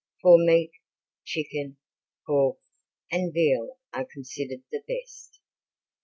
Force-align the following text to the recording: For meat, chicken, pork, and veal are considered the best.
For 0.23 0.39
meat, 0.39 0.71
chicken, 1.25 1.77
pork, 2.25 2.57
and 3.11 3.31
veal 3.31 3.77
are 3.93 4.03
considered 4.11 4.63
the 4.71 4.81
best. 4.87 5.39